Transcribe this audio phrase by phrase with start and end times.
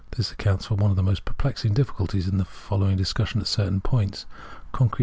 [0.15, 3.81] This accounts for one of the most perplexing difficulties in following the discussion at certain
[3.81, 4.25] points.
[4.71, 4.83] Concrete * V.
[4.83, 4.99] ante, p.